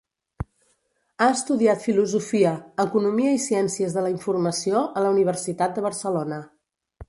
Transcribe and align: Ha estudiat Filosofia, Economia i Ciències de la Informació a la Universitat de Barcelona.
Ha 1.21 1.27
estudiat 1.33 1.83
Filosofia, 1.89 2.55
Economia 2.85 3.35
i 3.35 3.43
Ciències 3.45 3.95
de 3.99 4.07
la 4.07 4.13
Informació 4.17 4.85
a 5.03 5.07
la 5.09 5.15
Universitat 5.19 5.77
de 5.79 5.89
Barcelona. 5.91 6.45